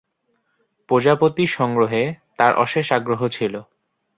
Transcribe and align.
প্রজাপতি 0.89 1.43
সংগ্রহে 1.47 2.03
তার 2.37 2.53
অশেষ 2.55 2.87
আগ্রহ 2.91 3.21
ছিল। 3.27 3.53